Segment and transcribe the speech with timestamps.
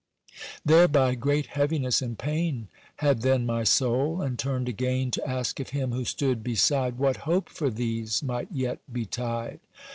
[0.65, 5.69] Thereby great heaviness and pain Had then my soul, and turned again To ask of
[5.69, 9.59] him who stood beside What hope for these might yet betide.